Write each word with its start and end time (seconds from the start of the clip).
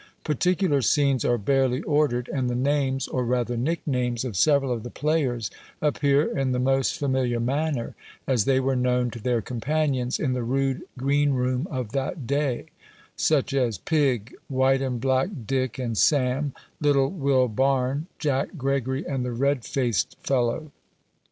Particular 0.23 0.81
scenes 0.81 1.23
are 1.23 1.37
barely 1.37 1.83
ordered, 1.83 2.27
and 2.33 2.49
the 2.49 2.55
names, 2.55 3.07
or 3.07 3.23
rather 3.23 3.55
nicknames, 3.55 4.25
of 4.25 4.35
several 4.35 4.71
of 4.71 4.81
the 4.81 4.89
players, 4.89 5.51
appear 5.79 6.35
in 6.35 6.53
the 6.53 6.57
most 6.59 6.97
familiar 6.97 7.39
manner, 7.39 7.93
as 8.25 8.45
they 8.45 8.59
were 8.59 8.75
known 8.75 9.11
to 9.11 9.19
their 9.21 9.43
companions 9.43 10.19
in 10.19 10.33
the 10.33 10.41
rude 10.41 10.81
green 10.97 11.33
room 11.33 11.67
of 11.69 11.91
that 11.91 12.25
day: 12.25 12.65
such 13.15 13.53
as 13.53 13.77
"Pigg, 13.77 14.33
White 14.47 14.81
and 14.81 14.99
Black 14.99 15.29
Dick 15.45 15.77
and 15.77 15.95
Sam, 15.95 16.55
Little 16.79 17.11
Will 17.11 17.47
Barne, 17.47 18.07
Jack 18.17 18.57
Gregory, 18.57 19.05
and 19.07 19.23
the 19.23 19.33
Red 19.33 19.63
faced 19.63 20.17
fellow." 20.23 20.71